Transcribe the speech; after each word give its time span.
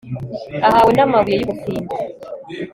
ahawe 0.67 0.89
n'amabuye 0.93 1.35
y'ubufindo 1.39 1.93